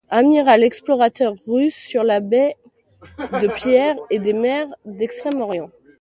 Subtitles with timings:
[0.09, 2.57] Amiral, explorateur russe de la baie
[3.19, 5.69] de Pierre et des mers d'Extrême-Orient.